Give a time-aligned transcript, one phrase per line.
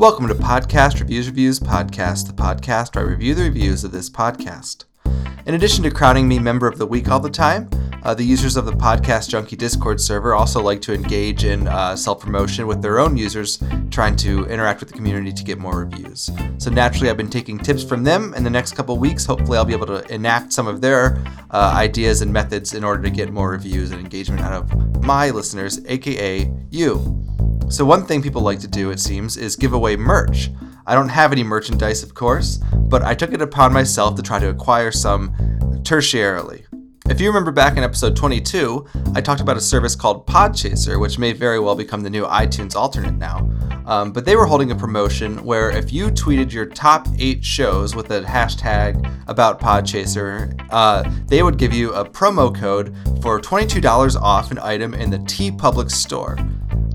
[0.00, 4.08] Welcome to Podcast Reviews Reviews Podcast, the podcast where I review the reviews of this
[4.08, 4.86] podcast.
[5.44, 7.68] In addition to crowning me Member of the Week all the time,
[8.02, 11.94] uh, the users of the Podcast Junkie Discord server also like to engage in uh,
[11.96, 15.80] self promotion with their own users, trying to interact with the community to get more
[15.80, 16.30] reviews.
[16.58, 18.32] So, naturally, I've been taking tips from them.
[18.34, 21.74] In the next couple weeks, hopefully, I'll be able to enact some of their uh,
[21.76, 25.80] ideas and methods in order to get more reviews and engagement out of my listeners,
[25.86, 27.24] aka you.
[27.68, 30.50] So, one thing people like to do, it seems, is give away merch.
[30.86, 34.38] I don't have any merchandise, of course, but I took it upon myself to try
[34.38, 35.32] to acquire some
[35.82, 36.64] tertiarily.
[37.10, 41.18] If you remember back in episode 22, I talked about a service called Podchaser, which
[41.18, 43.50] may very well become the new iTunes alternate now.
[43.84, 47.96] Um, but they were holding a promotion where if you tweeted your top eight shows
[47.96, 54.14] with a hashtag about Podchaser, uh, they would give you a promo code for $22
[54.14, 56.38] off an item in the TeePublic store.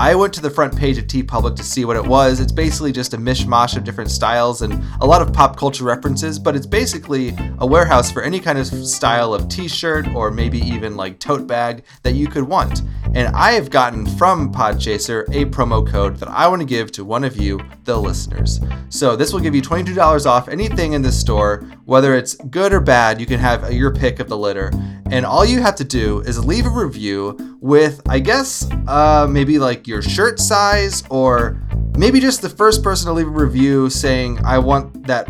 [0.00, 2.40] I went to the front page of TeePublic to see what it was.
[2.40, 6.38] It's basically just a mishmash of different styles and a lot of pop culture references,
[6.38, 10.58] but it's basically a warehouse for any kind of style of t shirt or maybe
[10.60, 12.80] even like tote bag that you could want.
[13.12, 17.04] And I have gotten from Podchaser a promo code that I want to give to
[17.04, 18.60] one of you, the listeners.
[18.88, 22.80] So this will give you $22 off anything in the store, whether it's good or
[22.80, 23.20] bad.
[23.20, 24.70] You can have your pick of the litter.
[25.10, 29.58] And all you have to do is leave a review with, I guess, uh, maybe
[29.58, 31.60] like your shirt size or
[31.96, 35.26] maybe just the first person to leave a review saying, I want that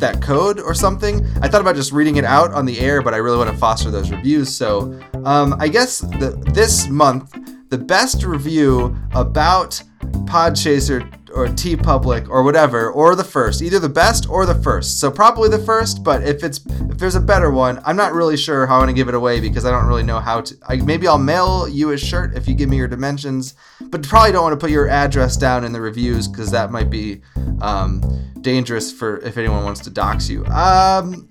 [0.00, 1.26] that code or something.
[1.42, 3.56] I thought about just reading it out on the air, but I really want to
[3.56, 4.54] foster those reviews.
[4.54, 7.36] So um, I guess the, this month,
[7.68, 9.82] the best review about
[10.24, 14.98] Podchaser or TeePublic or whatever, or the first, either the best or the first.
[14.98, 18.36] So probably the first, but if it's if there's a better one, I'm not really
[18.36, 20.56] sure how I'm gonna give it away because I don't really know how to.
[20.68, 24.32] I, maybe I'll mail you a shirt if you give me your dimensions, but probably
[24.32, 27.20] don't want to put your address down in the reviews because that might be
[27.60, 28.02] um,
[28.40, 30.44] dangerous for if anyone wants to dox you.
[30.46, 31.28] Um,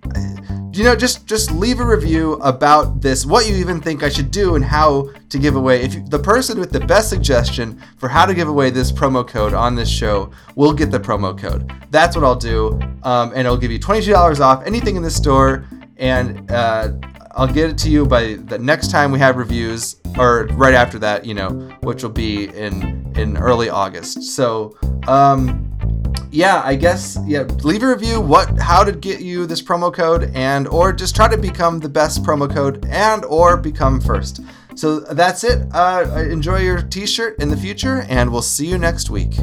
[0.78, 4.32] you know, just just leave a review about this, what you even think I should
[4.32, 5.82] do, and how to give away.
[5.82, 9.28] If you, the person with the best suggestion for how to give away this promo
[9.28, 11.72] code on this show will get the promo code.
[11.90, 15.04] That's what I'll do, um, and it'll give you twenty two dollars off anything in
[15.04, 15.66] the store,
[15.98, 16.92] and uh,
[17.32, 21.00] I'll get it to you by the next time we have reviews, or right after
[21.00, 21.50] that, you know,
[21.82, 24.24] which will be in in early August.
[24.24, 24.78] So.
[25.08, 25.67] Um,
[26.32, 30.32] yeah, I guess yeah, leave a review what how to get you this promo code
[30.34, 34.42] and or just try to become the best promo code and or become first.
[34.76, 35.68] So that's it.
[35.74, 39.34] Uh, enjoy your t-shirt in the future and we'll see you next week.